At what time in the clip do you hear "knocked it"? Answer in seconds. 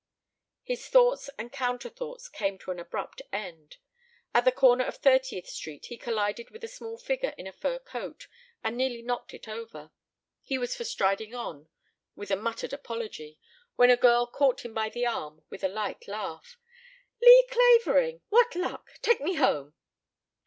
9.03-9.47